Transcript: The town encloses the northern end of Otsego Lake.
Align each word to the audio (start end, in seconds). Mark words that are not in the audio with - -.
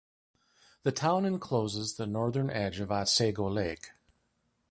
The 0.81 0.91
town 0.91 1.25
encloses 1.25 1.93
the 1.93 2.07
northern 2.07 2.49
end 2.49 2.77
of 2.79 2.91
Otsego 2.91 3.47
Lake. 3.47 3.91